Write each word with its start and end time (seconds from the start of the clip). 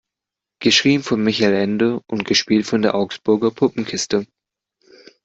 Geschrieben 0.59 1.03
von 1.03 1.23
Michael 1.23 1.53
Ende 1.53 2.01
und 2.07 2.25
gespielt 2.25 2.65
von 2.65 2.81
der 2.81 2.95
Augsburger 2.95 3.51
Puppenkiste. 3.51 4.25